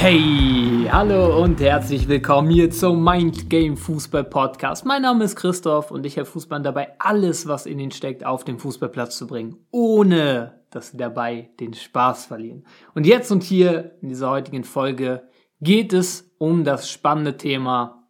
Hey, 0.00 0.86
hallo 0.92 1.42
und 1.42 1.60
herzlich 1.60 2.06
willkommen 2.06 2.50
hier 2.50 2.70
zum 2.70 3.02
Mind 3.02 3.50
Game 3.50 3.76
Fußball 3.76 4.22
Podcast. 4.22 4.86
Mein 4.86 5.02
Name 5.02 5.24
ist 5.24 5.34
Christoph 5.34 5.90
und 5.90 6.06
ich 6.06 6.16
helfe 6.16 6.30
Fußballern 6.30 6.62
dabei, 6.62 6.94
alles, 7.00 7.48
was 7.48 7.66
in 7.66 7.80
ihnen 7.80 7.90
steckt, 7.90 8.24
auf 8.24 8.44
den 8.44 8.60
Fußballplatz 8.60 9.18
zu 9.18 9.26
bringen, 9.26 9.56
ohne 9.72 10.62
dass 10.70 10.92
sie 10.92 10.98
dabei 10.98 11.50
den 11.58 11.74
Spaß 11.74 12.26
verlieren. 12.26 12.64
Und 12.94 13.06
jetzt 13.06 13.32
und 13.32 13.42
hier 13.42 13.98
in 14.00 14.08
dieser 14.08 14.30
heutigen 14.30 14.62
Folge 14.62 15.28
geht 15.60 15.92
es 15.92 16.32
um 16.38 16.62
das 16.62 16.88
spannende 16.88 17.36
Thema 17.36 18.08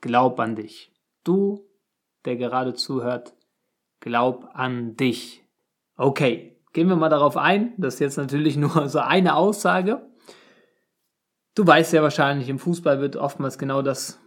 Glaub 0.00 0.40
an 0.40 0.56
dich. 0.56 0.90
Du, 1.22 1.66
der 2.24 2.36
gerade 2.36 2.72
zuhört, 2.72 3.34
glaub 4.00 4.48
an 4.54 4.96
dich. 4.96 5.44
Okay, 5.98 6.56
gehen 6.72 6.88
wir 6.88 6.96
mal 6.96 7.10
darauf 7.10 7.36
ein. 7.36 7.74
Das 7.76 7.94
ist 7.94 8.00
jetzt 8.00 8.16
natürlich 8.16 8.56
nur 8.56 8.88
so 8.88 9.00
eine 9.00 9.36
Aussage. 9.36 10.00
Du 11.56 11.66
weißt 11.66 11.94
ja 11.94 12.02
wahrscheinlich, 12.02 12.50
im 12.50 12.58
Fußball 12.58 13.00
wird 13.00 13.16
oftmals 13.16 13.56
genau 13.56 13.80
das 13.80 14.20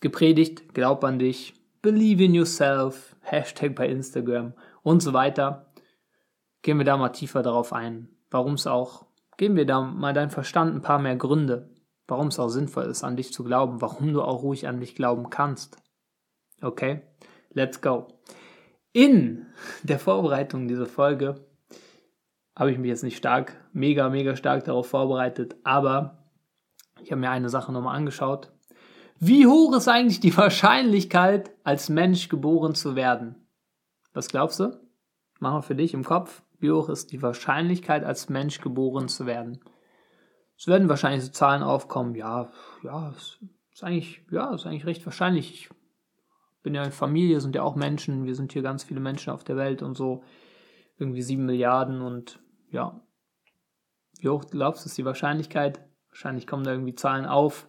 gepredigt. 0.00 0.72
Glaub 0.72 1.02
an 1.02 1.18
dich, 1.18 1.54
believe 1.82 2.22
in 2.22 2.32
yourself, 2.32 3.16
Hashtag 3.22 3.74
bei 3.74 3.88
Instagram 3.88 4.54
und 4.84 5.02
so 5.02 5.12
weiter. 5.12 5.72
Gehen 6.62 6.78
wir 6.78 6.84
da 6.84 6.96
mal 6.96 7.08
tiefer 7.08 7.42
darauf 7.42 7.72
ein. 7.72 8.08
Warum 8.30 8.54
es 8.54 8.68
auch, 8.68 9.04
geben 9.36 9.56
wir 9.56 9.66
da 9.66 9.80
mal 9.80 10.12
dein 10.12 10.30
Verstand 10.30 10.76
ein 10.76 10.80
paar 10.80 11.00
mehr 11.00 11.16
Gründe, 11.16 11.74
warum 12.06 12.28
es 12.28 12.38
auch 12.38 12.48
sinnvoll 12.48 12.84
ist, 12.84 13.02
an 13.02 13.16
dich 13.16 13.32
zu 13.32 13.42
glauben, 13.42 13.80
warum 13.80 14.12
du 14.12 14.22
auch 14.22 14.44
ruhig 14.44 14.68
an 14.68 14.78
dich 14.78 14.94
glauben 14.94 15.30
kannst. 15.30 15.78
Okay, 16.62 17.02
let's 17.50 17.80
go. 17.80 18.06
In 18.92 19.46
der 19.82 19.98
Vorbereitung 19.98 20.68
dieser 20.68 20.86
Folge 20.86 21.44
habe 22.56 22.70
ich 22.70 22.78
mich 22.78 22.90
jetzt 22.90 23.02
nicht 23.02 23.16
stark, 23.16 23.56
mega, 23.72 24.08
mega 24.08 24.36
stark 24.36 24.62
darauf 24.62 24.86
vorbereitet, 24.86 25.56
aber 25.64 26.23
ich 27.02 27.10
habe 27.10 27.20
mir 27.20 27.30
eine 27.30 27.48
Sache 27.48 27.72
nochmal 27.72 27.96
angeschaut. 27.96 28.52
Wie 29.18 29.46
hoch 29.46 29.74
ist 29.76 29.88
eigentlich 29.88 30.20
die 30.20 30.36
Wahrscheinlichkeit, 30.36 31.50
als 31.64 31.88
Mensch 31.88 32.28
geboren 32.28 32.74
zu 32.74 32.96
werden? 32.96 33.46
Was 34.12 34.28
glaubst 34.28 34.60
du? 34.60 34.80
Machen 35.40 35.58
wir 35.58 35.62
für 35.62 35.74
dich 35.74 35.94
im 35.94 36.04
Kopf. 36.04 36.42
Wie 36.58 36.70
hoch 36.70 36.88
ist 36.88 37.12
die 37.12 37.20
Wahrscheinlichkeit, 37.20 38.04
als 38.04 38.28
Mensch 38.28 38.60
geboren 38.60 39.08
zu 39.08 39.26
werden? 39.26 39.60
Es 40.56 40.66
werden 40.66 40.88
wahrscheinlich 40.88 41.24
so 41.24 41.30
Zahlen 41.30 41.62
aufkommen. 41.62 42.14
Ja, 42.14 42.50
ja, 42.82 43.10
ist 43.10 43.82
eigentlich, 43.82 44.22
ja, 44.30 44.54
ist 44.54 44.66
eigentlich 44.66 44.86
recht 44.86 45.04
wahrscheinlich. 45.04 45.52
Ich 45.52 45.70
bin 46.62 46.74
ja 46.74 46.84
in 46.84 46.92
Familie, 46.92 47.40
sind 47.40 47.56
ja 47.56 47.62
auch 47.62 47.74
Menschen. 47.74 48.24
Wir 48.24 48.34
sind 48.34 48.52
hier 48.52 48.62
ganz 48.62 48.84
viele 48.84 49.00
Menschen 49.00 49.30
auf 49.30 49.44
der 49.44 49.56
Welt 49.56 49.82
und 49.82 49.96
so. 49.96 50.22
Irgendwie 50.96 51.22
sieben 51.22 51.44
Milliarden 51.44 52.00
und 52.00 52.40
ja. 52.70 53.00
Wie 54.20 54.28
hoch 54.28 54.46
glaubst 54.48 54.84
du, 54.84 54.88
ist 54.88 54.96
die 54.96 55.04
Wahrscheinlichkeit? 55.04 55.83
Wahrscheinlich 56.14 56.46
kommen 56.46 56.62
da 56.62 56.70
irgendwie 56.70 56.94
Zahlen 56.94 57.26
auf. 57.26 57.66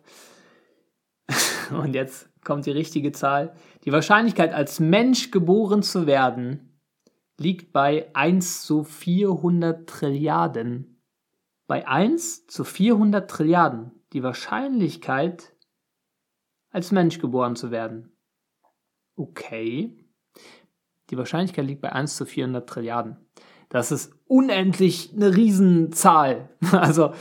Und 1.72 1.96
jetzt 1.96 2.30
kommt 2.44 2.68
die 2.68 2.72
richtige 2.72 3.12
Zahl. 3.12 3.56
Die 3.86 3.92
Wahrscheinlichkeit, 3.92 4.54
als 4.54 4.80
Mensch 4.80 5.32
geboren 5.32 5.82
zu 5.82 6.06
werden, 6.06 6.80
liegt 7.40 7.74
bei 7.74 8.08
1 8.14 8.62
zu 8.62 8.84
400 8.84 9.90
Trilliarden. 9.90 11.02
Bei 11.66 11.88
1 11.88 12.46
zu 12.46 12.64
400 12.64 13.28
Trilliarden. 13.28 13.92
Die 14.14 14.22
Wahrscheinlichkeit, 14.22 15.56
als 16.70 16.92
Mensch 16.92 17.18
geboren 17.18 17.56
zu 17.56 17.72
werden. 17.72 18.16
Okay. 19.16 19.98
Die 21.10 21.18
Wahrscheinlichkeit 21.18 21.66
liegt 21.66 21.82
bei 21.82 21.92
1 21.92 22.16
zu 22.16 22.28
400 22.28 22.70
Trilliarden. 22.70 23.18
Das 23.70 23.92
ist 23.92 24.14
unendlich 24.28 25.14
eine 25.16 25.36
Riesenzahl. 25.36 26.50
Also 26.72 27.12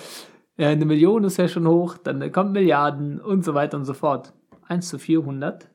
eine 0.56 0.84
Million 0.84 1.24
ist 1.24 1.36
ja 1.36 1.48
schon 1.48 1.66
hoch, 1.66 1.98
dann 1.98 2.30
kommt 2.30 2.52
Milliarden 2.52 3.20
und 3.20 3.44
so 3.44 3.54
weiter 3.54 3.76
und 3.76 3.84
so 3.84 3.94
fort. 3.94 4.32
1 4.68 4.88
zu 4.88 4.98
400 4.98 5.68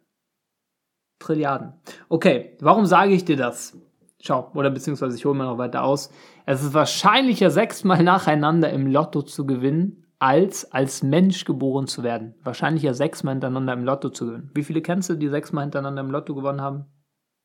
Trilliarden. 1.19 1.73
Okay, 2.07 2.57
warum 2.61 2.85
sage 2.85 3.13
ich 3.13 3.25
dir 3.25 3.35
das? 3.37 3.77
Schau, 4.21 4.51
oder 4.53 4.69
beziehungsweise 4.69 5.15
ich 5.15 5.25
hole 5.25 5.37
mir 5.37 5.45
noch 5.45 5.57
weiter 5.57 5.83
aus. 5.83 6.11
Es 6.45 6.63
ist 6.63 6.73
wahrscheinlicher, 6.73 7.51
sechsmal 7.51 8.03
nacheinander 8.03 8.69
im 8.69 8.87
Lotto 8.87 9.21
zu 9.21 9.45
gewinnen, 9.45 10.05
als 10.19 10.69
als 10.71 11.03
Mensch 11.03 11.45
geboren 11.45 11.87
zu 11.87 12.03
werden. 12.03 12.35
Wahrscheinlicher, 12.43 12.93
sechsmal 12.93 13.35
hintereinander 13.35 13.73
im 13.73 13.85
Lotto 13.85 14.09
zu 14.09 14.25
gewinnen. 14.25 14.51
Wie 14.53 14.63
viele 14.63 14.81
kennst 14.81 15.09
du, 15.09 15.15
die 15.15 15.29
sechsmal 15.29 15.63
hintereinander 15.63 16.01
im 16.01 16.11
Lotto 16.11 16.35
gewonnen 16.35 16.61
haben? 16.61 16.85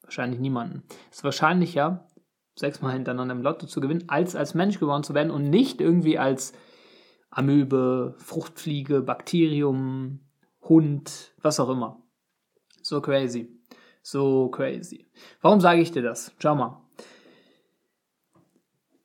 Wahrscheinlich 0.02 0.40
niemanden. 0.40 0.82
Es 1.10 1.18
ist 1.18 1.24
wahrscheinlicher, 1.24 2.08
sechsmal 2.56 2.92
hintereinander 2.92 3.34
im 3.34 3.42
Lotto 3.42 3.66
zu 3.66 3.80
gewinnen, 3.80 4.04
als 4.08 4.34
als 4.34 4.54
Mensch 4.54 4.80
geboren 4.80 5.04
zu 5.04 5.14
werden 5.14 5.30
und 5.30 5.50
nicht 5.50 5.80
irgendwie 5.80 6.18
als 6.18 6.52
Amöbe, 7.34 8.14
Fruchtfliege, 8.18 9.02
Bakterium, 9.02 10.20
Hund, 10.62 11.34
was 11.42 11.58
auch 11.58 11.68
immer. 11.68 12.00
So 12.82 13.00
crazy. 13.00 13.50
So 14.02 14.48
crazy. 14.48 15.06
Warum 15.40 15.60
sage 15.60 15.80
ich 15.80 15.90
dir 15.90 16.02
das? 16.02 16.32
Schau 16.38 16.54
mal. 16.54 16.80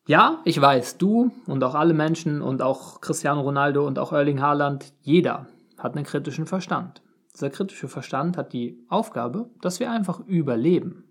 Ja, 0.07 0.41
ich 0.45 0.59
weiß, 0.59 0.97
du 0.97 1.31
und 1.45 1.63
auch 1.63 1.75
alle 1.75 1.93
Menschen 1.93 2.41
und 2.41 2.61
auch 2.61 2.99
Cristiano 3.01 3.41
Ronaldo 3.41 3.85
und 3.85 3.99
auch 3.99 4.11
Erling 4.11 4.41
Haaland, 4.41 4.93
jeder 5.01 5.47
hat 5.77 5.95
einen 5.95 6.05
kritischen 6.05 6.45
Verstand. 6.45 7.01
Dieser 7.33 7.49
kritische 7.49 7.87
Verstand 7.87 8.35
hat 8.35 8.53
die 8.53 8.85
Aufgabe, 8.89 9.49
dass 9.61 9.79
wir 9.79 9.91
einfach 9.91 10.19
überleben. 10.19 11.09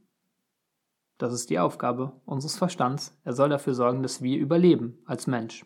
Das 1.17 1.33
ist 1.33 1.50
die 1.50 1.59
Aufgabe 1.59 2.12
unseres 2.27 2.56
Verstands. 2.56 3.17
Er 3.25 3.33
soll 3.33 3.49
dafür 3.49 3.75
sorgen, 3.75 4.03
dass 4.03 4.23
wir 4.23 4.39
überleben 4.39 4.99
als 5.05 5.27
Mensch. 5.27 5.65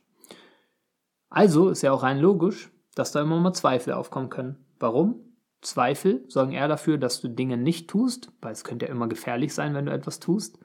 Also 1.32 1.70
ist 1.70 1.80
ja 1.80 1.92
auch 1.92 2.02
rein 2.02 2.18
logisch, 2.18 2.70
dass 2.94 3.12
da 3.12 3.22
immer 3.22 3.40
mal 3.40 3.54
Zweifel 3.54 3.94
aufkommen 3.94 4.28
können. 4.28 4.66
Warum? 4.78 5.34
Zweifel 5.62 6.24
sorgen 6.28 6.52
eher 6.52 6.68
dafür, 6.68 6.98
dass 6.98 7.22
du 7.22 7.28
Dinge 7.28 7.56
nicht 7.56 7.88
tust, 7.88 8.30
weil 8.42 8.52
es 8.52 8.64
könnte 8.64 8.84
ja 8.84 8.92
immer 8.92 9.08
gefährlich 9.08 9.54
sein, 9.54 9.72
wenn 9.72 9.86
du 9.86 9.92
etwas 9.92 10.20
tust, 10.20 10.58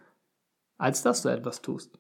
als 0.78 1.04
dass 1.04 1.22
du 1.22 1.30
etwas 1.30 1.62
tust. 1.62 1.98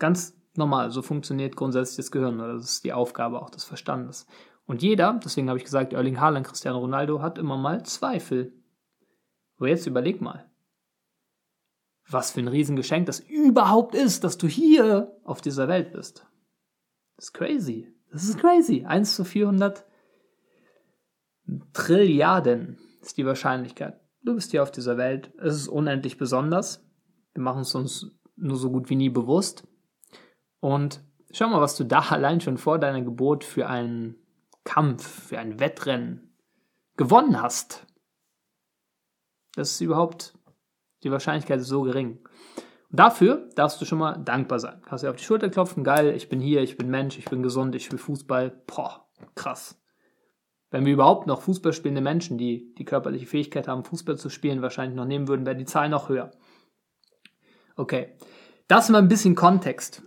Ganz 0.00 0.36
normal, 0.56 0.90
so 0.90 1.00
funktioniert 1.00 1.54
grundsätzlich 1.54 1.98
das 1.98 2.10
Gehirn, 2.10 2.40
oder 2.40 2.54
das 2.54 2.64
ist 2.64 2.84
die 2.84 2.92
Aufgabe 2.92 3.40
auch 3.40 3.50
des 3.50 3.62
Verstandes. 3.62 4.26
Und 4.66 4.82
jeder, 4.82 5.20
deswegen 5.24 5.48
habe 5.48 5.58
ich 5.58 5.64
gesagt, 5.64 5.92
Erling 5.92 6.18
Haaland, 6.18 6.44
Cristiano 6.44 6.78
Ronaldo, 6.78 7.22
hat 7.22 7.38
immer 7.38 7.56
mal 7.56 7.84
Zweifel. 7.84 8.52
Aber 9.58 9.68
jetzt 9.68 9.86
überleg 9.86 10.20
mal, 10.20 10.50
was 12.08 12.32
für 12.32 12.40
ein 12.40 12.48
Riesengeschenk 12.48 13.06
das 13.06 13.20
überhaupt 13.20 13.94
ist, 13.94 14.24
dass 14.24 14.38
du 14.38 14.48
hier 14.48 15.16
auf 15.22 15.40
dieser 15.40 15.68
Welt 15.68 15.92
bist. 15.92 16.24
Das 17.18 17.26
ist 17.26 17.32
crazy. 17.32 17.92
Das 18.12 18.22
ist 18.22 18.38
crazy. 18.38 18.84
1 18.86 19.16
zu 19.16 19.24
400 19.24 19.84
Trilliarden 21.72 22.78
ist 23.02 23.16
die 23.16 23.26
Wahrscheinlichkeit. 23.26 24.00
Du 24.22 24.36
bist 24.36 24.52
hier 24.52 24.62
auf 24.62 24.70
dieser 24.70 24.96
Welt. 24.96 25.32
Es 25.36 25.56
ist 25.56 25.66
unendlich 25.66 26.16
besonders. 26.16 26.86
Wir 27.34 27.42
machen 27.42 27.62
es 27.62 27.74
uns 27.74 28.12
nur 28.36 28.56
so 28.56 28.70
gut 28.70 28.88
wie 28.88 28.94
nie 28.94 29.08
bewusst. 29.08 29.66
Und 30.60 31.02
schau 31.32 31.48
mal, 31.48 31.60
was 31.60 31.76
du 31.76 31.82
da 31.82 31.98
allein 32.10 32.40
schon 32.40 32.56
vor 32.56 32.78
deiner 32.78 33.02
Geburt 33.02 33.42
für 33.42 33.66
einen 33.66 34.14
Kampf, 34.62 35.04
für 35.28 35.40
ein 35.40 35.58
Wettrennen 35.58 36.36
gewonnen 36.96 37.42
hast. 37.42 37.84
Das 39.56 39.72
ist 39.72 39.80
überhaupt, 39.80 40.38
die 41.02 41.10
Wahrscheinlichkeit 41.10 41.58
ist 41.58 41.66
so 41.66 41.82
gering. 41.82 42.20
Dafür 42.90 43.48
darfst 43.54 43.80
du 43.80 43.84
schon 43.84 43.98
mal 43.98 44.16
dankbar 44.16 44.60
sein. 44.60 44.80
Kannst 44.86 45.04
dir 45.04 45.10
auf 45.10 45.16
die 45.16 45.24
Schulter 45.24 45.50
klopfen, 45.50 45.84
geil, 45.84 46.14
ich 46.16 46.28
bin 46.28 46.40
hier, 46.40 46.62
ich 46.62 46.78
bin 46.78 46.88
Mensch, 46.88 47.18
ich 47.18 47.26
bin 47.26 47.42
gesund, 47.42 47.74
ich 47.74 47.84
spiele 47.84 47.98
Fußball. 47.98 48.62
Boah, 48.66 49.06
krass. 49.34 49.78
Wenn 50.70 50.86
wir 50.86 50.94
überhaupt 50.94 51.26
noch 51.26 51.42
Fußball 51.42 51.72
spielende 51.72 52.00
Menschen, 52.00 52.38
die 52.38 52.74
die 52.76 52.84
körperliche 52.84 53.26
Fähigkeit 53.26 53.68
haben, 53.68 53.84
Fußball 53.84 54.16
zu 54.16 54.30
spielen, 54.30 54.62
wahrscheinlich 54.62 54.96
noch 54.96 55.06
nehmen 55.06 55.28
würden, 55.28 55.46
wäre 55.46 55.56
die 55.56 55.64
Zahl 55.64 55.88
noch 55.88 56.08
höher. 56.08 56.30
Okay, 57.76 58.16
das 58.68 58.88
mal 58.88 58.98
ein 58.98 59.08
bisschen 59.08 59.34
Kontext. 59.34 60.02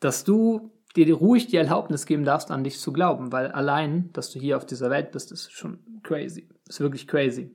Dass 0.00 0.24
du 0.24 0.70
dir 0.96 1.14
ruhig 1.14 1.46
die 1.46 1.56
Erlaubnis 1.56 2.06
geben 2.06 2.24
darfst, 2.24 2.50
an 2.50 2.64
dich 2.64 2.78
zu 2.78 2.92
glauben, 2.92 3.30
weil 3.32 3.48
allein, 3.48 4.10
dass 4.12 4.30
du 4.30 4.38
hier 4.38 4.56
auf 4.56 4.66
dieser 4.66 4.90
Welt 4.90 5.12
bist, 5.12 5.32
ist 5.32 5.52
schon 5.52 5.78
crazy. 6.02 6.48
Ist 6.66 6.80
wirklich 6.80 7.06
crazy. 7.06 7.54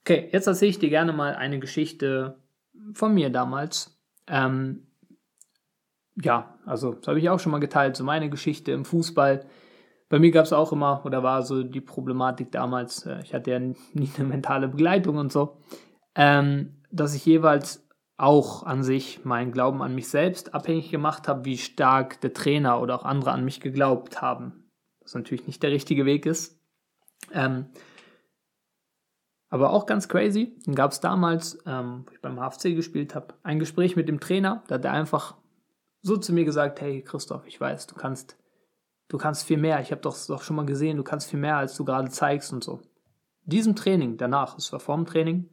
Okay, 0.00 0.28
jetzt 0.32 0.46
erzähle 0.46 0.70
ich 0.70 0.78
dir 0.78 0.90
gerne 0.90 1.12
mal 1.12 1.34
eine 1.34 1.58
Geschichte 1.58 2.43
von 2.92 3.14
mir 3.14 3.30
damals. 3.30 3.98
Ähm, 4.26 4.86
ja, 6.16 6.54
also 6.64 6.94
das 6.94 7.08
habe 7.08 7.18
ich 7.18 7.28
auch 7.28 7.40
schon 7.40 7.52
mal 7.52 7.58
geteilt, 7.58 7.96
so 7.96 8.04
meine 8.04 8.30
Geschichte 8.30 8.72
im 8.72 8.84
Fußball. 8.84 9.44
Bei 10.08 10.18
mir 10.18 10.30
gab 10.30 10.44
es 10.44 10.52
auch 10.52 10.72
immer, 10.72 11.04
oder 11.04 11.22
war 11.22 11.42
so 11.42 11.62
die 11.62 11.80
Problematik 11.80 12.52
damals, 12.52 13.06
äh, 13.06 13.20
ich 13.22 13.34
hatte 13.34 13.50
ja 13.50 13.58
nie 13.92 14.10
eine 14.16 14.28
mentale 14.28 14.68
Begleitung 14.68 15.16
und 15.16 15.32
so, 15.32 15.58
ähm, 16.14 16.82
dass 16.90 17.14
ich 17.14 17.26
jeweils 17.26 17.88
auch 18.16 18.62
an 18.62 18.84
sich 18.84 19.24
meinen 19.24 19.50
Glauben 19.50 19.82
an 19.82 19.94
mich 19.94 20.08
selbst 20.08 20.54
abhängig 20.54 20.90
gemacht 20.90 21.26
habe, 21.26 21.44
wie 21.44 21.58
stark 21.58 22.20
der 22.20 22.32
Trainer 22.32 22.80
oder 22.80 22.94
auch 22.94 23.04
andere 23.04 23.32
an 23.32 23.44
mich 23.44 23.60
geglaubt 23.60 24.22
haben. 24.22 24.70
Was 25.00 25.14
natürlich 25.14 25.48
nicht 25.48 25.62
der 25.62 25.72
richtige 25.72 26.06
Weg 26.06 26.24
ist. 26.24 26.60
Ähm, 27.32 27.66
aber 29.54 29.70
auch 29.70 29.86
ganz 29.86 30.08
crazy, 30.08 30.56
dann 30.66 30.74
gab 30.74 30.90
es 30.90 30.98
damals, 30.98 31.58
ähm, 31.64 32.02
wo 32.06 32.12
ich 32.12 32.20
beim 32.20 32.40
HFC 32.40 32.74
gespielt 32.74 33.14
habe, 33.14 33.34
ein 33.44 33.60
Gespräch 33.60 33.94
mit 33.94 34.08
dem 34.08 34.18
Trainer. 34.18 34.64
Da 34.66 34.74
hat 34.74 34.84
er 34.84 34.90
einfach 34.90 35.36
so 36.02 36.16
zu 36.16 36.32
mir 36.32 36.44
gesagt, 36.44 36.80
hey 36.80 37.02
Christoph, 37.02 37.46
ich 37.46 37.60
weiß, 37.60 37.86
du 37.86 37.94
kannst 37.94 38.36
du 39.06 39.16
kannst 39.16 39.44
viel 39.44 39.58
mehr. 39.58 39.80
Ich 39.80 39.92
habe 39.92 40.02
doch, 40.02 40.16
doch 40.26 40.42
schon 40.42 40.56
mal 40.56 40.66
gesehen, 40.66 40.96
du 40.96 41.04
kannst 41.04 41.30
viel 41.30 41.38
mehr, 41.38 41.56
als 41.56 41.76
du 41.76 41.84
gerade 41.84 42.10
zeigst 42.10 42.52
und 42.52 42.64
so. 42.64 42.80
Diesem 43.44 43.76
Training, 43.76 44.16
danach, 44.16 44.58
es 44.58 44.72
war 44.72 44.80
vorm 44.80 45.06
Training, 45.06 45.48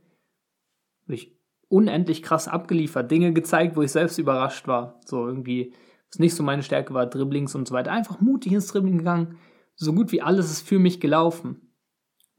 habe 1.04 1.14
ich 1.14 1.38
unendlich 1.68 2.24
krass 2.24 2.48
abgeliefert, 2.48 3.12
Dinge 3.12 3.34
gezeigt, 3.34 3.76
wo 3.76 3.84
ich 3.84 3.92
selbst 3.92 4.18
überrascht 4.18 4.68
war. 4.68 5.00
So 5.06 5.28
irgendwie, 5.28 5.76
was 6.10 6.18
nicht 6.18 6.34
so 6.34 6.42
meine 6.42 6.64
Stärke 6.64 6.96
war, 6.96 7.06
Dribblings 7.06 7.54
und 7.54 7.68
so 7.68 7.76
weiter. 7.76 7.92
Einfach 7.92 8.20
mutig 8.20 8.52
ins 8.52 8.66
Dribbling 8.66 8.98
gegangen. 8.98 9.38
So 9.76 9.94
gut 9.94 10.12
wie 10.12 10.24
alles 10.24 10.50
ist 10.50 10.68
für 10.68 10.80
mich 10.80 11.00
gelaufen. 11.00 11.72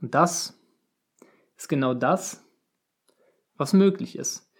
Und 0.00 0.16
das 0.16 0.58
ist 1.62 1.68
genau 1.68 1.94
das, 1.94 2.44
was 3.56 3.72
möglich 3.72 4.18
ist. 4.18 4.50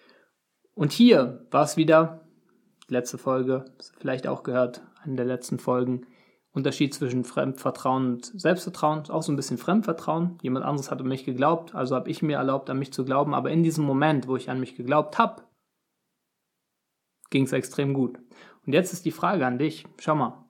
Und 0.75 0.93
hier 0.93 1.47
war 1.51 1.65
es 1.65 1.77
wieder, 1.77 2.29
letzte 2.87 3.19
Folge, 3.19 3.65
vielleicht 3.99 4.29
auch 4.29 4.45
gehört, 4.45 4.83
eine 5.03 5.17
der 5.17 5.25
letzten 5.25 5.59
Folgen, 5.59 6.07
Unterschied 6.53 6.95
zwischen 6.95 7.25
Fremdvertrauen 7.25 8.07
und 8.07 8.41
Selbstvertrauen, 8.41 9.11
auch 9.11 9.23
so 9.23 9.33
ein 9.33 9.37
bisschen 9.37 9.59
Fremdvertrauen. 9.59 10.39
Jemand 10.43 10.65
anderes 10.65 10.91
hat 10.91 11.01
an 11.01 11.09
mich 11.09 11.25
geglaubt, 11.25 11.75
also 11.75 11.97
habe 11.97 12.11
ich 12.11 12.23
mir 12.23 12.37
erlaubt, 12.37 12.71
an 12.71 12.79
mich 12.79 12.93
zu 12.93 13.05
glauben. 13.05 13.35
Aber 13.35 13.51
in 13.51 13.63
diesem 13.63 13.85
Moment, 13.85 14.29
wo 14.29 14.37
ich 14.37 14.51
an 14.51 14.61
mich 14.61 14.77
geglaubt 14.77 15.19
habe, 15.19 15.43
ging 17.31 17.45
es 17.45 17.53
extrem 17.53 17.95
gut. 17.95 18.19
Und 18.65 18.75
jetzt 18.75 18.93
ist 18.93 19.07
die 19.07 19.11
Frage 19.11 19.45
an 19.47 19.59
dich, 19.59 19.87
schau 19.99 20.15
mal, 20.15 20.45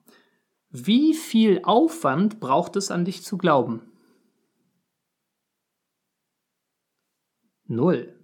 wie 0.68 1.14
viel 1.14 1.60
Aufwand 1.62 2.40
braucht 2.40 2.76
es 2.76 2.90
an 2.90 3.04
dich 3.04 3.22
zu 3.22 3.38
glauben? 3.38 3.91
Null. 7.72 8.14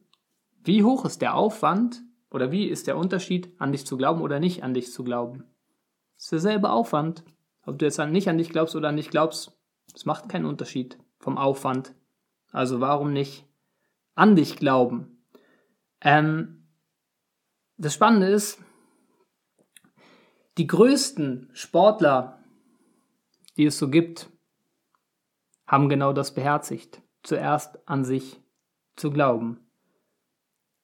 Wie 0.62 0.84
hoch 0.84 1.06
ist 1.06 1.22
der 1.22 1.34
Aufwand 1.34 2.02
oder 2.30 2.52
wie 2.52 2.66
ist 2.66 2.86
der 2.86 2.98
Unterschied, 2.98 3.58
an 3.58 3.72
dich 3.72 3.86
zu 3.86 3.96
glauben 3.96 4.20
oder 4.20 4.40
nicht 4.40 4.62
an 4.62 4.74
dich 4.74 4.92
zu 4.92 5.02
glauben? 5.02 5.44
Es 6.18 6.24
ist 6.24 6.32
derselbe 6.32 6.68
Aufwand. 6.68 7.24
Ob 7.64 7.78
du 7.78 7.86
jetzt 7.86 7.98
nicht 7.98 8.28
an 8.28 8.36
dich 8.36 8.50
glaubst 8.50 8.76
oder 8.76 8.90
an 8.90 8.96
dich 8.96 9.08
glaubst, 9.08 9.58
es 9.94 10.04
macht 10.04 10.28
keinen 10.28 10.44
Unterschied 10.44 10.98
vom 11.18 11.38
Aufwand. 11.38 11.94
Also 12.52 12.80
warum 12.80 13.14
nicht 13.14 13.46
an 14.14 14.36
dich 14.36 14.56
glauben? 14.56 15.24
Ähm, 16.02 16.68
das 17.78 17.94
Spannende 17.94 18.26
ist, 18.26 18.58
die 20.58 20.66
größten 20.66 21.48
Sportler, 21.54 22.44
die 23.56 23.64
es 23.64 23.78
so 23.78 23.88
gibt, 23.88 24.28
haben 25.66 25.88
genau 25.88 26.12
das 26.12 26.34
beherzigt. 26.34 27.00
Zuerst 27.22 27.88
an 27.88 28.04
sich 28.04 28.42
zu 28.98 29.10
glauben. 29.10 29.60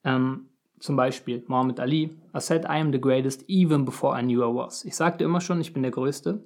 Ähm, 0.05 0.49
zum 0.81 0.97
Beispiel 0.97 1.45
Muhammad 1.47 1.81
Ali, 1.81 2.17
I 2.37 2.41
said 2.41 2.65
I 2.65 2.81
am 2.81 2.93
the 2.93 3.01
greatest 3.01 3.45
even 3.49 3.85
before 3.85 4.19
I 4.19 4.23
knew 4.23 4.43
I 4.43 4.55
was. 4.55 4.85
Ich 4.85 4.97
sagte 4.97 5.25
immer 5.25 5.41
schon, 5.41 5.61
ich 5.61 5.73
bin 5.73 5.83
der 5.83 5.93
Größte, 5.93 6.45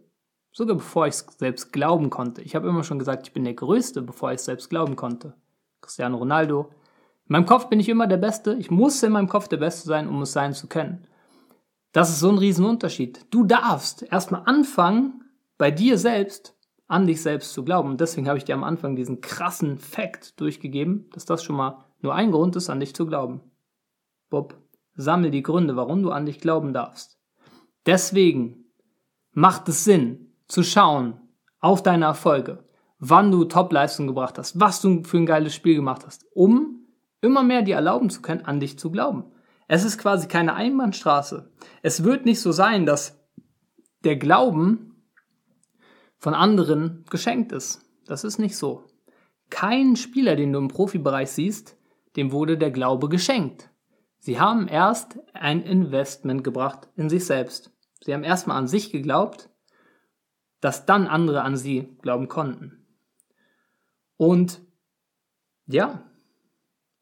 Sogar 0.59 0.77
bevor 0.77 1.07
ich 1.07 1.15
es 1.15 1.27
selbst 1.39 1.73
glauben 1.73 2.11
konnte. 2.11 2.43
Ich 2.43 2.57
habe 2.57 2.69
immer 2.69 2.83
schon 2.83 2.99
gesagt, 2.99 3.29
ich 3.29 3.33
bin 3.33 3.45
der 3.45 3.55
Größte, 3.55 4.03
bevor 4.03 4.33
ich 4.33 4.37
es 4.37 4.45
selbst 4.45 4.69
glauben 4.69 4.97
konnte. 4.97 5.35
Cristiano 5.81 6.17
Ronaldo. 6.17 6.71
In 7.29 7.33
meinem 7.35 7.47
Kopf 7.47 7.69
bin 7.69 7.79
ich 7.79 7.89
immer 7.89 8.09
der 8.09 8.17
Beste. 8.17 8.55
Ich 8.55 8.69
muss 8.69 9.01
in 9.05 9.13
meinem 9.13 9.29
Kopf 9.29 9.47
der 9.47 9.59
Beste 9.59 9.87
sein, 9.87 10.09
um 10.09 10.23
es 10.23 10.33
sein 10.33 10.55
zu 10.55 10.67
können. 10.67 11.07
Das 11.93 12.11
ist 12.11 12.19
so 12.19 12.29
ein 12.29 12.39
Riesenunterschied. 12.39 13.27
Du 13.31 13.45
darfst 13.45 14.03
erstmal 14.03 14.43
anfangen, 14.47 15.23
bei 15.59 15.71
dir 15.71 15.97
selbst 15.97 16.57
an 16.89 17.07
dich 17.07 17.23
selbst 17.23 17.53
zu 17.53 17.65
glauben. 17.65 17.91
Und 17.91 18.01
deswegen 18.01 18.29
habe 18.29 18.39
ich 18.39 18.45
dir 18.45 18.55
am 18.55 18.65
Anfang 18.65 18.97
diesen 18.97 19.21
krassen 19.21 19.79
Fact 19.79 20.41
durchgegeben, 20.41 21.09
dass 21.13 21.27
das 21.27 21.45
schon 21.45 21.57
mal 21.57 21.85
nur 22.01 22.15
ein 22.15 22.33
Grund 22.33 22.57
ist, 22.57 22.71
an 22.71 22.81
dich 22.81 22.95
zu 22.95 23.07
glauben. 23.07 23.43
Bob, 24.31 24.57
sammel 24.95 25.31
die 25.31 25.43
Gründe, 25.43 25.77
warum 25.77 26.03
du 26.03 26.11
an 26.11 26.27
dich 26.27 26.41
glauben 26.41 26.73
darfst. 26.73 27.19
Deswegen 27.87 28.65
macht 29.33 29.69
es 29.69 29.85
Sinn, 29.85 30.33
zu 30.49 30.63
schauen 30.63 31.21
auf 31.61 31.83
deine 31.83 32.07
Erfolge, 32.07 32.65
wann 32.99 33.31
du 33.31 33.45
Topleistung 33.45 34.07
gebracht 34.07 34.39
hast, 34.39 34.59
was 34.59 34.81
du 34.81 35.05
für 35.05 35.19
ein 35.19 35.27
geiles 35.27 35.55
Spiel 35.55 35.77
gemacht 35.77 36.07
hast, 36.07 36.27
um 36.35 36.87
immer 37.21 37.43
mehr 37.43 37.63
dir 37.63 37.77
erlauben 37.77 38.11
zu 38.11 38.23
können, 38.23 38.45
an 38.45 38.61
dich 38.61 38.79
zu 38.79 38.91
glauben. 38.91 39.25
Es 39.67 39.85
ist 39.85 39.99
quasi 39.99 40.29
keine 40.29 40.55
Einbahnstraße. 40.55 41.51
Es 41.83 42.03
wird 42.03 42.25
nicht 42.25 42.41
so 42.41 42.53
sein, 42.53 42.87
dass 42.87 43.21
der 44.05 44.17
Glauben 44.17 44.88
von 46.19 46.35
anderen 46.35 47.05
geschenkt 47.11 47.53
ist. 47.53 47.83
Das 48.07 48.25
ist 48.25 48.39
nicht 48.39 48.57
so. 48.57 48.85
Kein 49.51 49.97
Spieler, 49.97 50.37
den 50.37 50.53
du 50.53 50.59
im 50.59 50.69
Profibereich 50.69 51.31
siehst, 51.31 51.77
dem 52.17 52.33
wurde 52.33 52.59
der 52.59 52.71
Glaube 52.71 53.09
geschenkt. 53.09 53.71
Sie 54.19 54.41
haben 54.41 54.69
erst 54.69 55.19
ein 55.33 55.63
Investment 55.63 56.45
gebracht 56.45 56.89
in 56.97 57.09
sich 57.09 57.25
selbst. 57.25 57.73
Sie 58.03 58.13
haben 58.13 58.25
erstmal 58.25 58.57
an 58.57 58.67
sich 58.67 58.91
geglaubt 58.91 59.49
dass 60.61 60.87
dann 60.87 61.07
andere 61.07 61.43
an 61.43 61.57
sie 61.57 61.97
glauben 62.03 62.29
konnten. 62.29 62.85
Und 64.17 64.61
ja, 65.67 66.03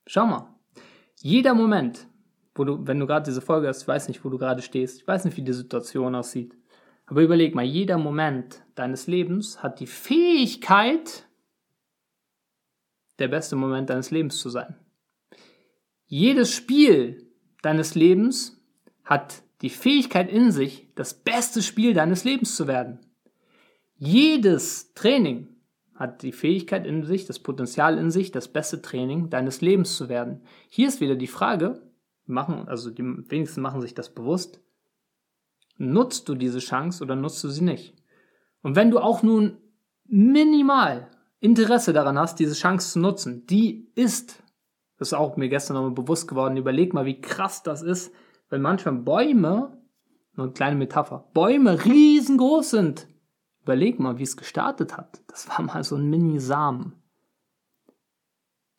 schau 0.06 0.26
mal, 0.26 0.54
jeder 1.20 1.54
Moment, 1.54 2.06
wo 2.54 2.64
du, 2.64 2.86
wenn 2.86 3.00
du 3.00 3.06
gerade 3.06 3.24
diese 3.24 3.40
Folge 3.40 3.68
hast, 3.68 3.82
ich 3.82 3.88
weiß 3.88 4.08
nicht, 4.08 4.24
wo 4.24 4.28
du 4.28 4.38
gerade 4.38 4.62
stehst, 4.62 5.00
ich 5.00 5.08
weiß 5.08 5.24
nicht, 5.24 5.36
wie 5.36 5.42
die 5.42 5.52
Situation 5.52 6.14
aussieht, 6.14 6.54
aber 7.06 7.22
überleg 7.22 7.54
mal, 7.54 7.64
jeder 7.64 7.98
Moment 7.98 8.62
deines 8.74 9.06
Lebens 9.06 9.62
hat 9.62 9.80
die 9.80 9.86
Fähigkeit, 9.86 11.28
der 13.18 13.28
beste 13.28 13.56
Moment 13.56 13.88
deines 13.90 14.10
Lebens 14.10 14.38
zu 14.38 14.50
sein. 14.50 14.76
Jedes 16.06 16.52
Spiel 16.52 17.30
deines 17.62 17.94
Lebens 17.94 18.60
hat 19.04 19.42
die 19.62 19.70
Fähigkeit 19.70 20.30
in 20.30 20.50
sich, 20.50 20.88
das 20.94 21.14
beste 21.14 21.62
Spiel 21.62 21.94
deines 21.94 22.24
Lebens 22.24 22.56
zu 22.56 22.66
werden. 22.66 23.00
Jedes 23.96 24.92
Training 24.94 25.48
hat 25.94 26.22
die 26.22 26.32
Fähigkeit 26.32 26.86
in 26.86 27.04
sich, 27.04 27.24
das 27.24 27.38
Potenzial 27.38 27.96
in 27.98 28.10
sich, 28.10 28.30
das 28.30 28.48
beste 28.48 28.82
Training 28.82 29.30
deines 29.30 29.62
Lebens 29.62 29.96
zu 29.96 30.08
werden. 30.08 30.42
Hier 30.68 30.88
ist 30.88 31.00
wieder 31.00 31.16
die 31.16 31.26
Frage, 31.26 31.80
machen, 32.26 32.68
also 32.68 32.90
die 32.90 33.02
wenigsten 33.02 33.62
machen 33.62 33.80
sich 33.80 33.94
das 33.94 34.12
bewusst, 34.14 34.60
nutzt 35.76 36.28
du 36.28 36.34
diese 36.34 36.58
Chance 36.58 37.02
oder 37.02 37.16
nutzt 37.16 37.42
du 37.44 37.48
sie 37.48 37.64
nicht? 37.64 37.94
Und 38.62 38.76
wenn 38.76 38.90
du 38.90 38.98
auch 38.98 39.22
nun 39.22 39.58
minimal 40.04 41.10
Interesse 41.40 41.92
daran 41.92 42.18
hast, 42.18 42.38
diese 42.38 42.54
Chance 42.54 42.92
zu 42.92 42.98
nutzen, 42.98 43.46
die 43.46 43.90
ist, 43.94 44.42
das 44.98 45.08
ist 45.08 45.14
auch 45.14 45.36
mir 45.36 45.48
gestern 45.48 45.74
nochmal 45.74 45.92
bewusst 45.92 46.28
geworden, 46.28 46.56
überleg 46.56 46.94
mal, 46.94 47.06
wie 47.06 47.20
krass 47.20 47.62
das 47.62 47.82
ist, 47.82 48.12
wenn 48.48 48.62
manchmal 48.62 48.94
Bäume, 48.94 49.82
nur 50.34 50.46
eine 50.46 50.52
kleine 50.52 50.76
Metapher, 50.76 51.28
Bäume 51.32 51.84
riesengroß 51.84 52.70
sind 52.70 53.08
Überleg 53.66 53.98
mal, 53.98 54.16
wie 54.16 54.22
es 54.22 54.36
gestartet 54.36 54.96
hat. 54.96 55.20
Das 55.26 55.48
war 55.48 55.60
mal 55.60 55.82
so 55.82 55.96
ein 55.96 56.08
Mini-Samen. 56.08 56.92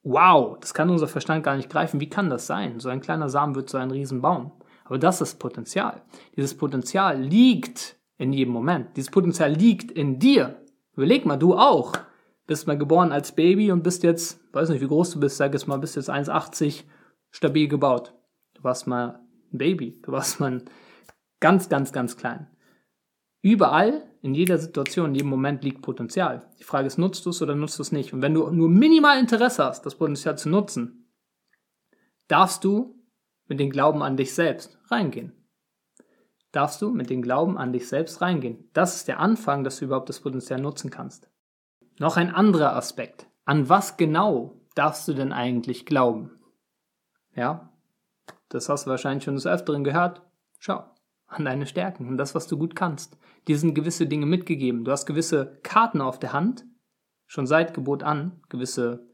Wow, 0.03 0.57
das 0.61 0.73
kann 0.73 0.89
unser 0.89 1.09
Verstand 1.09 1.43
gar 1.43 1.57
nicht 1.57 1.69
greifen. 1.69 1.99
Wie 1.99 2.09
kann 2.09 2.29
das 2.29 2.47
sein? 2.47 2.79
So 2.79 2.87
ein 2.87 3.01
kleiner 3.01 3.27
Samen 3.27 3.53
wird 3.55 3.69
so 3.69 3.77
ein 3.77 3.91
Riesenbaum. 3.91 4.53
Aber 4.87 4.97
das 4.97 5.19
ist 5.19 5.37
Potenzial. 5.37 6.01
Dieses 6.37 6.55
Potenzial 6.55 7.21
liegt 7.21 7.97
in 8.17 8.31
jedem 8.31 8.53
Moment. 8.53 8.95
Dieses 8.95 9.11
Potenzial 9.11 9.51
liegt 9.51 9.91
in 9.91 10.17
dir. 10.17 10.61
Überleg 10.95 11.25
mal, 11.25 11.35
du 11.37 11.55
auch. 11.55 11.93
Bist 12.45 12.67
mal 12.67 12.77
geboren 12.77 13.11
als 13.11 13.33
Baby 13.33 13.73
und 13.73 13.83
bist 13.83 14.03
jetzt, 14.03 14.39
weiß 14.53 14.69
nicht, 14.69 14.81
wie 14.81 14.87
groß 14.87 15.11
du 15.11 15.19
bist, 15.19 15.35
sag 15.35 15.51
jetzt 15.51 15.67
mal, 15.67 15.77
bist 15.77 15.97
jetzt 15.97 16.09
1,80 16.09 16.85
stabil 17.31 17.67
gebaut. 17.67 18.13
Du 18.53 18.63
warst 18.63 18.87
mal 18.87 19.19
ein 19.51 19.57
Baby. 19.57 19.99
Du 20.01 20.13
warst 20.13 20.39
mal 20.39 20.63
ganz, 21.41 21.67
ganz, 21.67 21.91
ganz 21.91 22.15
klein. 22.15 22.47
Überall, 23.41 24.03
in 24.21 24.33
jeder 24.33 24.57
Situation, 24.57 25.09
in 25.09 25.15
jedem 25.15 25.29
Moment 25.29 25.65
liegt 25.65 25.81
Potenzial. 25.81 26.49
Die 26.59 26.63
Frage 26.63 26.87
ist, 26.87 26.97
nutzt 26.97 27.25
du 27.25 27.31
es 27.31 27.41
oder 27.41 27.55
nutzt 27.55 27.77
du 27.77 27.83
es 27.83 27.91
nicht? 27.91 28.13
Und 28.13 28.21
wenn 28.21 28.33
du 28.33 28.49
nur 28.49 28.69
minimal 28.69 29.19
Interesse 29.19 29.65
hast, 29.65 29.85
das 29.85 29.95
Potenzial 29.95 30.37
zu 30.37 30.47
nutzen, 30.47 31.11
darfst 32.29 32.63
du 32.63 32.96
mit 33.47 33.59
dem 33.59 33.69
Glauben 33.69 34.01
an 34.03 34.17
dich 34.17 34.33
selbst 34.33 34.77
reingehen. 34.89 35.33
Darfst 36.51 36.81
du 36.81 36.91
mit 36.91 37.09
dem 37.09 37.21
Glauben 37.21 37.57
an 37.57 37.73
dich 37.73 37.87
selbst 37.87 38.21
reingehen. 38.21 38.69
Das 38.73 38.95
ist 38.95 39.07
der 39.07 39.19
Anfang, 39.19 39.63
dass 39.63 39.79
du 39.79 39.85
überhaupt 39.85 40.09
das 40.09 40.21
Potenzial 40.21 40.61
nutzen 40.61 40.89
kannst. 40.89 41.29
Noch 41.99 42.17
ein 42.17 42.33
anderer 42.33 42.75
Aspekt. 42.75 43.27
An 43.45 43.69
was 43.69 43.97
genau 43.97 44.61
darfst 44.75 45.07
du 45.07 45.13
denn 45.13 45.33
eigentlich 45.33 45.85
glauben? 45.85 46.31
Ja, 47.35 47.73
das 48.49 48.69
hast 48.69 48.85
du 48.85 48.89
wahrscheinlich 48.89 49.23
schon 49.23 49.35
des 49.35 49.47
Öfteren 49.47 49.83
gehört. 49.83 50.21
Schau, 50.59 50.83
an 51.27 51.45
deine 51.45 51.65
Stärken, 51.65 52.07
an 52.07 52.17
das, 52.17 52.35
was 52.35 52.47
du 52.47 52.57
gut 52.57 52.75
kannst. 52.75 53.17
Dir 53.47 53.57
sind 53.57 53.73
gewisse 53.73 54.07
Dinge 54.07 54.25
mitgegeben. 54.25 54.83
Du 54.83 54.91
hast 54.91 55.05
gewisse 55.05 55.59
Karten 55.63 56.01
auf 56.01 56.19
der 56.19 56.33
Hand, 56.33 56.65
schon 57.25 57.47
seit 57.47 57.73
Geburt 57.73 58.03
an, 58.03 58.41
gewisse 58.49 59.07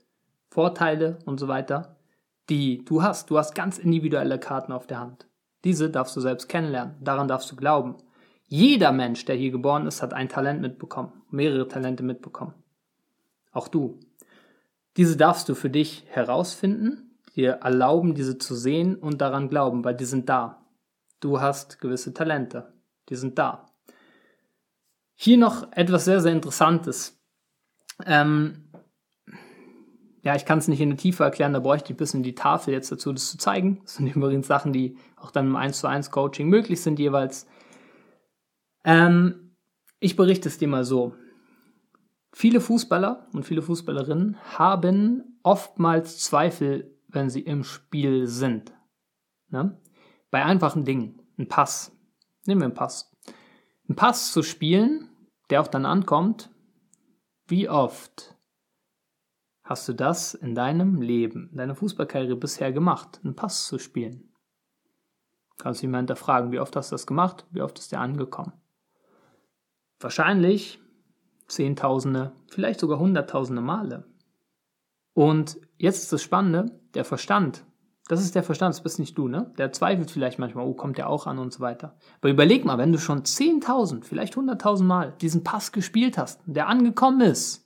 Vorteile 0.50 1.20
und 1.26 1.40
so 1.40 1.48
weiter, 1.48 1.98
die 2.50 2.84
du 2.86 3.02
hast. 3.02 3.30
Du 3.30 3.38
hast 3.38 3.56
ganz 3.56 3.78
individuelle 3.78 4.40
Karten 4.40 4.72
auf 4.72 4.88
der 4.88 5.00
Hand. 5.00 5.28
Diese 5.64 5.90
darfst 5.90 6.16
du 6.16 6.22
selbst 6.22 6.50
kennenlernen. 6.50 6.96
Daran 7.02 7.28
darfst 7.28 7.52
du 7.52 7.56
glauben. 7.56 7.96
Jeder 8.48 8.92
Mensch, 8.92 9.26
der 9.26 9.36
hier 9.36 9.52
geboren 9.52 9.88
ist, 9.88 10.02
hat 10.02 10.14
ein 10.14 10.30
Talent 10.30 10.62
mitbekommen, 10.62 11.24
mehrere 11.30 11.68
Talente 11.68 12.04
mitbekommen. 12.04 12.54
Auch 13.52 13.68
du. 13.68 14.00
Diese 14.98 15.18
darfst 15.18 15.50
du 15.50 15.56
für 15.56 15.70
dich 15.70 16.06
herausfinden, 16.08 17.18
dir 17.36 17.54
erlauben, 17.64 18.14
diese 18.14 18.38
zu 18.38 18.56
sehen 18.56 18.96
und 18.96 19.22
daran 19.22 19.50
glauben, 19.50 19.84
weil 19.84 19.96
die 19.96 20.06
sind 20.06 20.30
da. 20.30 20.68
Du 21.20 21.40
hast 21.40 21.80
gewisse 21.80 22.14
Talente. 22.14 22.74
Die 23.10 23.16
sind 23.16 23.40
da. 23.40 23.66
Hier 25.16 25.38
noch 25.38 25.72
etwas 25.72 26.06
sehr, 26.06 26.20
sehr 26.20 26.34
Interessantes. 26.34 27.20
Ähm, 28.06 28.63
ja, 30.24 30.36
ich 30.36 30.46
kann 30.46 30.58
es 30.58 30.70
nicht 30.70 30.80
in 30.80 30.90
der 30.90 30.98
Tiefe 30.98 31.26
erklären, 31.26 31.52
da 31.52 31.60
bräuchte 31.60 31.88
ich 31.88 31.96
ein 31.96 31.98
bisschen 31.98 32.24
die 32.24 32.34
Tafel 32.34 32.74
jetzt 32.74 32.92
dazu, 32.92 33.12
das 33.12 33.30
zu 33.30 33.38
zeigen. 33.38 33.82
Das 33.84 33.96
sind 33.96 34.08
übrigens 34.16 34.48
Sachen, 34.48 34.72
die 34.72 34.98
auch 35.18 35.32
dann 35.32 35.48
im 35.48 35.56
1 35.56 35.80
zu 35.80 35.88
1 35.88 36.12
Coaching 36.12 36.48
möglich 36.48 36.82
sind 36.82 36.98
jeweils. 36.98 37.46
Ähm, 38.86 39.56
ich 40.00 40.16
berichte 40.16 40.48
es 40.48 40.58
dir 40.58 40.70
mal 40.70 40.86
so. 40.86 41.14
Viele 42.32 42.62
Fußballer 42.62 43.28
und 43.34 43.44
viele 43.44 43.62
Fußballerinnen 43.62 44.38
haben 44.58 45.40
oftmals 45.44 46.20
Zweifel, 46.20 46.98
wenn 47.08 47.30
sie 47.30 47.42
im 47.42 47.64
Spiel 47.64 48.26
sind. 48.26 48.74
Ne? 49.50 49.80
Bei 50.32 50.44
einfachen 50.44 50.86
Dingen. 50.86 51.22
Ein 51.38 51.48
Pass. 51.48 51.92
Nehmen 52.46 52.62
wir 52.62 52.66
einen 52.66 52.74
Pass. 52.74 53.12
Ein 53.90 53.96
Pass 53.96 54.32
zu 54.32 54.42
spielen, 54.42 55.10
der 55.50 55.62
auch 55.62 55.68
dann 55.68 55.86
ankommt. 55.86 56.50
Wie 57.48 57.70
oft 57.70 58.33
hast 59.74 59.90
du 59.90 59.94
das 59.94 60.36
in 60.36 60.54
deinem 60.54 61.02
Leben, 61.02 61.50
in 61.52 61.58
deiner 61.58 61.74
Fußballkarriere 61.74 62.36
bisher 62.36 62.72
gemacht, 62.72 63.20
einen 63.24 63.36
Pass 63.36 63.66
zu 63.66 63.80
spielen? 63.80 64.32
Kannst 65.58 65.82
du 65.82 65.88
mal 65.88 65.98
hinterfragen, 65.98 66.52
wie 66.52 66.60
oft 66.60 66.76
hast 66.76 66.92
du 66.92 66.94
das 66.94 67.08
gemacht? 67.08 67.48
Wie 67.50 67.64
oft 67.64 67.80
ist 67.80 67.92
der 67.92 68.00
angekommen? 68.00 68.54
Wahrscheinlich 70.00 70.80
Zehntausende, 71.48 72.34
vielleicht 72.50 72.80
sogar 72.80 73.00
Hunderttausende 73.00 73.64
Male. 73.64 74.06
Und 75.14 75.58
jetzt 75.78 76.04
ist 76.04 76.14
das 76.14 76.22
Spannende, 76.22 76.80
der 76.94 77.04
Verstand, 77.04 77.66
das 78.08 78.22
ist 78.22 78.36
der 78.36 78.44
Verstand, 78.44 78.76
das 78.76 78.84
bist 78.84 79.00
nicht 79.00 79.18
du, 79.18 79.28
ne? 79.28 79.54
Der 79.58 79.72
zweifelt 79.72 80.12
vielleicht 80.12 80.38
manchmal, 80.38 80.68
oh, 80.68 80.76
kommt 80.76 81.00
der 81.00 81.10
auch 81.10 81.26
an 81.26 81.40
und 81.40 81.52
so 81.52 81.62
weiter. 81.62 81.96
Aber 82.20 82.30
überleg 82.30 82.64
mal, 82.64 82.78
wenn 82.78 82.92
du 82.92 83.00
schon 83.00 83.24
10.000, 83.24 84.04
vielleicht 84.04 84.36
100.000 84.36 84.84
Mal 84.84 85.14
diesen 85.20 85.44
Pass 85.44 85.72
gespielt 85.72 86.20
hast, 86.20 86.42
der 86.46 86.68
angekommen 86.68 87.22
ist, 87.22 87.63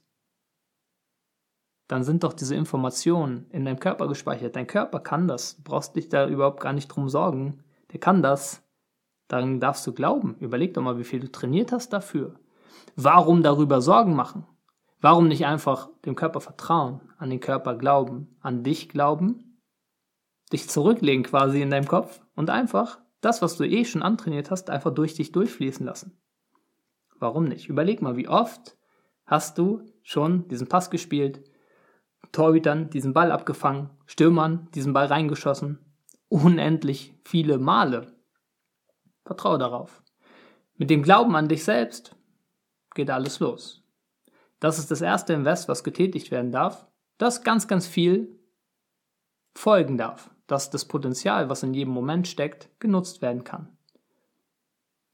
dann 1.88 2.04
sind 2.04 2.24
doch 2.24 2.34
diese 2.34 2.56
Informationen 2.56 3.46
in 3.52 3.64
deinem 3.64 3.80
Körper 3.80 4.08
gespeichert. 4.08 4.56
Dein 4.56 4.68
Körper 4.68 5.00
kann 5.00 5.28
das. 5.28 5.56
Du 5.58 5.64
brauchst 5.64 5.96
dich 5.96 6.10
da 6.10 6.28
überhaupt 6.28 6.60
gar 6.60 6.74
nicht 6.74 6.90
drum 6.90 7.08
sorgen. 7.08 7.64
Der 7.94 8.00
kann 8.00 8.22
das. 8.22 8.64
Dann 9.28 9.60
darfst 9.60 9.88
du 9.88 9.94
glauben. 9.94 10.36
Überleg 10.40 10.74
doch 10.74 10.82
mal, 10.82 10.98
wie 10.98 11.06
viel 11.06 11.22
du 11.22 11.32
trainiert 11.32 11.72
hast 11.72 11.94
dafür. 11.94 12.40
Warum 12.96 13.42
darüber 13.42 13.82
Sorgen 13.82 14.16
machen? 14.16 14.46
Warum 15.00 15.28
nicht 15.28 15.46
einfach 15.46 15.90
dem 16.06 16.16
Körper 16.16 16.42
vertrauen, 16.42 17.02
an 17.18 17.30
den 17.30 17.40
Körper 17.40 17.76
glauben, 17.76 18.36
an 18.42 18.64
dich 18.64 18.90
glauben, 18.90 19.60
dich 20.52 20.70
zurücklegen 20.70 21.24
quasi 21.24 21.62
in 21.62 21.70
deinem 21.70 21.88
Kopf 21.88 22.22
und 22.36 22.50
einfach 22.50 23.00
das, 23.22 23.42
was 23.42 23.58
du 23.58 23.64
eh 23.64 23.86
schon 23.86 24.02
antrainiert 24.02 24.50
hast, 24.50 24.70
einfach 24.70 24.94
durch 24.94 25.14
dich 25.14 25.32
durchfließen 25.32 25.86
lassen? 25.86 26.18
Warum 27.20 27.46
nicht? 27.46 27.70
Überleg 27.70 28.02
mal, 28.02 28.18
wie 28.18 28.28
oft 28.28 28.78
hast 29.26 29.58
du 29.58 29.82
schon 30.02 30.48
diesen 30.48 30.68
Pass 30.68 30.90
gespielt, 30.90 31.44
Torhütern 32.32 32.90
diesen 32.90 33.14
Ball 33.14 33.32
abgefangen, 33.32 33.90
Stürmern 34.06 34.68
diesen 34.74 34.94
Ball 34.94 35.08
reingeschossen. 35.08 35.80
Unendlich 36.30 37.14
viele 37.24 37.58
Male. 37.58 38.14
Vertraue 39.26 39.58
darauf. 39.58 40.04
Mit 40.76 40.90
dem 40.90 41.04
Glauben 41.04 41.36
an 41.36 41.48
dich 41.48 41.64
selbst 41.64 42.16
geht 42.94 43.10
alles 43.10 43.40
los. 43.40 43.84
Das 44.60 44.80
ist 44.80 44.92
das 44.92 45.02
erste 45.02 45.34
Invest, 45.34 45.68
was 45.68 45.84
getätigt 45.84 46.32
werden 46.32 46.52
darf, 46.52 46.88
das 47.18 47.44
ganz, 47.44 47.68
ganz 47.68 47.88
viel 47.88 48.40
folgen 49.54 49.98
darf, 49.98 50.30
dass 50.48 50.70
das 50.70 50.86
Potenzial, 50.86 51.50
was 51.50 51.64
in 51.64 51.74
jedem 51.74 51.94
Moment 51.94 52.28
steckt, 52.28 52.70
genutzt 52.80 53.22
werden 53.22 53.44
kann. 53.44 53.78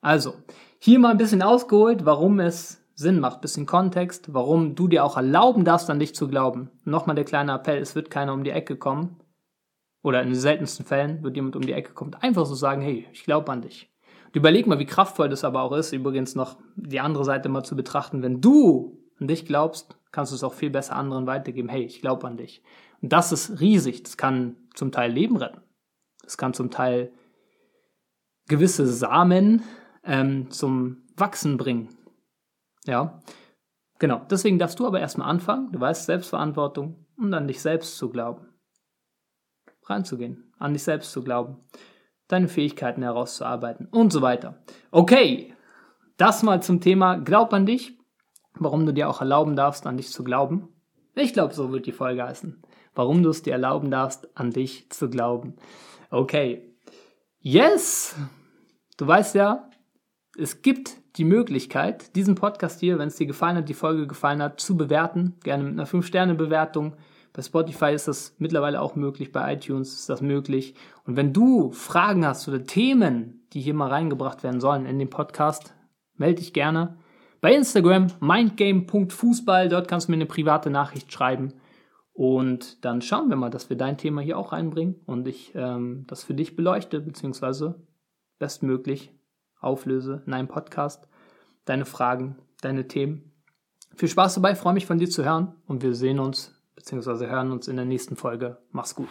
Also, 0.02 0.36
hier 0.80 1.00
mal 1.00 1.12
ein 1.12 1.18
bisschen 1.18 1.42
ausgeholt, 1.42 2.06
warum 2.06 2.42
es 2.42 2.83
Sinn 2.96 3.20
macht, 3.20 3.42
bisschen 3.42 3.66
Kontext, 3.66 4.34
warum 4.34 4.76
du 4.76 4.88
dir 4.88 5.04
auch 5.04 5.18
erlauben 5.18 5.66
darfst, 5.66 5.90
an 5.90 6.00
dich 6.00 6.14
zu 6.14 6.28
glauben. 6.28 6.70
Nochmal 6.86 7.16
der 7.16 7.26
kleine 7.26 7.54
Appell, 7.54 7.82
es 7.82 7.96
wird 7.96 8.12
keiner 8.12 8.34
um 8.34 8.44
die 8.44 8.52
Ecke 8.52 8.76
kommen. 8.76 9.20
Oder 10.04 10.22
in 10.22 10.30
den 10.30 10.36
seltensten 10.36 10.86
Fällen 10.86 11.24
wird 11.24 11.36
jemand 11.36 11.56
um 11.56 11.62
die 11.62 11.74
Ecke 11.74 11.94
kommen. 11.94 12.14
Einfach 12.16 12.46
so 12.46 12.56
sagen, 12.56 12.82
hey, 12.82 13.08
ich 13.14 13.24
glaube 13.24 13.52
an 13.52 13.62
dich. 13.62 13.90
Und 14.28 14.36
überleg 14.36 14.68
mal, 14.68 14.80
wie 14.80 14.86
kraftvoll 14.86 15.30
das 15.30 15.44
aber 15.44 15.62
auch 15.62 15.72
ist, 15.72 15.94
übrigens 15.94 16.36
noch 16.36 16.58
die 16.76 17.00
andere 17.00 17.24
Seite 17.24 17.50
mal 17.50 17.64
zu 17.64 17.76
betrachten. 17.76 18.22
Wenn 18.22 18.42
du 18.42 19.02
an 19.20 19.28
dich 19.28 19.46
glaubst, 19.46 19.98
kannst 20.12 20.32
du 20.32 20.36
es 20.36 20.44
auch 20.44 20.54
viel 20.54 20.70
besser 20.70 20.96
anderen 20.96 21.26
weitergeben. 21.26 21.70
Hey, 21.70 21.84
ich 21.84 22.02
glaube 22.02 22.28
an 22.28 22.38
dich. 22.38 22.62
Und 23.02 23.14
das 23.14 23.32
ist 23.32 23.62
riesig. 23.62 24.04
Das 24.04 24.18
kann 24.18 24.58
zum 24.74 24.92
Teil 24.92 25.12
Leben 25.12 25.38
retten. 25.38 25.62
Das 26.22 26.38
kann 26.38 26.54
zum 26.54 26.70
Teil 26.70 27.12
gewisse 28.48 28.86
Samen 28.86 29.64
ähm, 30.04 30.52
zum 30.52 31.04
Wachsen 31.16 31.58
bringen. 31.58 31.90
Ja, 32.86 33.22
genau. 34.00 34.26
Deswegen 34.30 34.60
darfst 34.60 34.80
du 34.80 34.88
aber 34.88 35.00
erstmal 35.00 35.30
anfangen. 35.30 35.72
Du 35.72 35.80
weißt 35.80 36.06
Selbstverantwortung 36.06 37.06
und 37.18 37.34
an 37.34 37.48
dich 37.48 37.62
selbst 37.62 37.98
zu 37.98 38.10
glauben. 38.10 38.48
Reinzugehen, 39.86 40.54
an 40.60 40.74
dich 40.74 40.84
selbst 40.84 41.12
zu 41.12 41.24
glauben, 41.24 41.58
deine 42.28 42.48
Fähigkeiten 42.48 43.04
herauszuarbeiten 43.04 43.88
und 43.88 44.14
so 44.14 44.22
weiter. 44.22 44.64
Okay, 44.92 45.54
das 46.18 46.44
mal 46.44 46.64
zum 46.64 46.80
Thema 46.80 47.16
Glaub 47.18 47.54
an 47.54 47.66
dich, 47.66 47.98
warum 48.56 48.86
du 48.86 48.94
dir 48.94 49.10
auch 49.10 49.22
erlauben 49.22 49.56
darfst, 49.56 49.86
an 49.86 49.98
dich 49.98 50.12
zu 50.12 50.24
glauben. 50.24 50.70
Ich 51.16 51.34
glaube, 51.34 51.54
so 51.54 51.72
wird 51.72 51.86
die 51.86 51.92
Folge 51.92 52.24
heißen. 52.24 52.62
Warum 52.96 53.24
du 53.24 53.30
es 53.30 53.42
dir 53.42 53.54
erlauben 53.54 53.92
darfst, 53.92 54.38
an 54.38 54.52
dich 54.52 54.90
zu 54.92 55.10
glauben. 55.10 55.56
Okay. 56.10 56.76
Yes! 57.40 58.16
Du 58.98 59.08
weißt 59.08 59.36
ja, 59.36 59.70
es 60.38 60.62
gibt 60.62 61.03
die 61.16 61.26
Möglichkeit, 61.26 62.16
diesen 62.16 62.36
Podcast 62.36 62.80
hier, 62.80 62.98
wenn 62.98 63.08
es 63.08 63.18
dir 63.18 63.28
gefallen 63.28 63.58
hat, 63.58 63.70
die 63.70 63.74
Folge 63.74 64.08
gefallen 64.08 64.42
hat, 64.42 64.60
zu 64.60 64.76
bewerten. 64.76 65.36
Gerne 65.44 65.64
mit 65.64 65.74
einer 65.74 65.88
5-Sterne-Bewertung. 65.88 66.96
Bei 67.34 67.42
Spotify 67.42 67.94
ist 67.94 68.08
das 68.08 68.36
mittlerweile 68.38 68.82
auch 68.82 68.96
möglich, 68.96 69.32
bei 69.32 69.54
iTunes 69.54 69.94
ist 69.94 70.10
das 70.10 70.22
möglich. 70.22 70.76
Und 71.06 71.16
wenn 71.16 71.34
du 71.34 71.72
Fragen 71.72 72.26
hast 72.26 72.48
oder 72.48 72.64
Themen, 72.64 73.48
die 73.54 73.62
hier 73.62 73.74
mal 73.74 73.90
reingebracht 73.90 74.44
werden 74.44 74.62
sollen 74.62 74.86
in 74.86 75.00
den 75.00 75.10
Podcast, 75.10 75.74
melde 76.16 76.42
dich 76.42 76.54
gerne. 76.54 76.98
Bei 77.42 77.54
Instagram 77.54 78.08
mindgame.fußball, 78.20 79.70
dort 79.70 79.88
kannst 79.88 80.08
du 80.08 80.12
mir 80.12 80.18
eine 80.18 80.26
private 80.26 80.70
Nachricht 80.70 81.12
schreiben. 81.12 81.54
Und 82.14 82.86
dann 82.86 83.02
schauen 83.02 83.30
wir 83.30 83.36
mal, 83.36 83.50
dass 83.50 83.70
wir 83.70 83.78
dein 83.78 83.98
Thema 83.98 84.22
hier 84.22 84.38
auch 84.38 84.52
reinbringen 84.52 85.02
und 85.08 85.28
ich 85.28 85.52
ähm, 85.56 86.06
das 86.08 86.24
für 86.24 86.36
dich 86.36 86.56
beleuchte, 86.56 87.02
beziehungsweise 87.02 87.82
bestmöglich 88.38 89.12
auflöse 89.64 90.24
in 90.26 90.34
einem 90.34 90.48
Podcast. 90.48 91.08
Deine 91.66 91.86
Fragen, 91.86 92.38
deine 92.62 92.88
Themen. 92.88 93.32
Viel 93.96 94.10
Spaß 94.10 94.36
dabei, 94.36 94.56
freue 94.56 94.74
mich 94.74 94.86
von 94.86 94.98
dir 94.98 95.10
zu 95.10 95.24
hören 95.24 95.56
und 95.68 95.84
wir 95.84 95.94
sehen 95.94 96.20
uns 96.20 96.54
bzw. 96.76 97.28
hören 97.28 97.52
uns 97.52 97.68
in 97.68 97.76
der 97.76 97.86
nächsten 97.86 98.16
Folge. 98.16 98.58
Mach's 98.72 98.96
gut. 98.96 99.10